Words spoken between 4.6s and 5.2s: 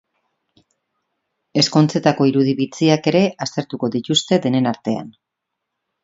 artean.